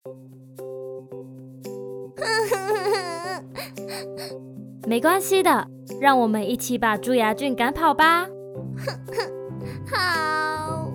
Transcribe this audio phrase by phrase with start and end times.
[4.86, 5.66] 没关系的，
[6.00, 8.26] 让我们一起把蛀牙菌赶跑吧。
[9.92, 10.90] 好。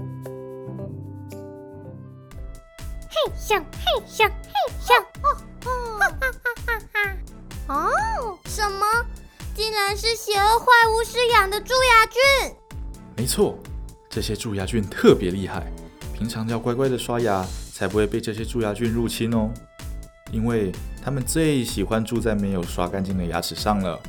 [3.10, 3.65] 嘿咻嘿
[4.07, 4.33] 咻嘿
[4.81, 4.99] 咻！
[5.22, 5.69] 哦哦，
[5.99, 6.31] 哈哈
[6.65, 7.15] 哈哈！
[7.67, 7.92] 哦，
[8.46, 8.85] 什么？
[9.53, 12.19] 竟然是邪恶坏巫师养的蛀牙菌？
[13.15, 13.58] 没错，
[14.10, 15.72] 这些蛀牙菌特别厉害，
[16.16, 19.52] 平常要乖乖的刷牙，才不会被这些蛀牙菌入侵哦。
[20.31, 20.72] 因为
[21.03, 23.99] 它们最喜欢住在没有刷干净的牙齿上了。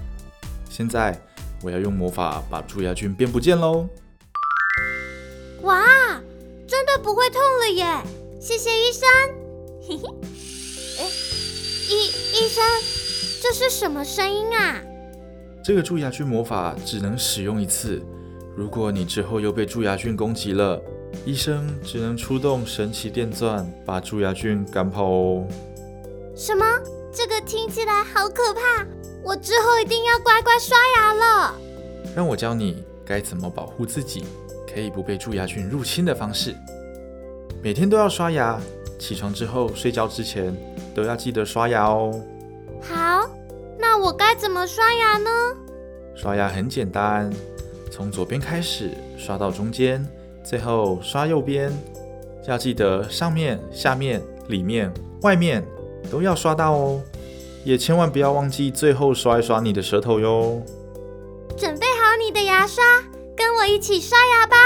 [0.70, 1.20] 现在
[1.64, 3.88] 我要用魔法把蛀牙菌变不见喽！
[5.62, 5.84] 哇，
[6.68, 7.84] 真的不会痛了耶！
[8.40, 9.08] 谢谢医生。
[9.82, 10.08] 嘿嘿，
[11.00, 11.04] 哎，
[11.90, 12.62] 医医生，
[13.42, 14.80] 这是什么声音啊？
[15.64, 18.00] 这个蛀牙菌魔法只能使用一次。
[18.56, 20.80] 如果你之后又被蛀牙菌攻击了，
[21.24, 25.46] 医生只能出动神奇电钻把蛀牙菌赶跑哦。
[26.36, 26.64] 什么？
[27.12, 28.86] 这个听起来好可怕！
[29.24, 31.54] 我之后一定要乖乖刷牙了。
[32.14, 34.24] 让我教你该怎么保护自己，
[34.72, 36.54] 可以不被蛀牙菌入侵的方式。
[37.62, 38.60] 每天都要刷牙，
[38.98, 40.54] 起床之后、睡觉之前
[40.94, 42.22] 都要记得刷牙哦。
[42.82, 43.28] 好，
[43.78, 45.30] 那我该怎么刷牙呢？
[46.14, 47.32] 刷牙很简单，
[47.90, 50.06] 从左边开始刷到中间，
[50.48, 51.72] 最后刷右边。
[52.46, 55.64] 要记得上面、下面、里面、外面。
[56.08, 57.02] 都要刷到哦，
[57.64, 60.62] 也千万不要忘记最后刷一刷你的舌头哟。
[61.56, 62.84] 准备好你的牙刷，
[63.36, 64.56] 跟我一起刷牙吧。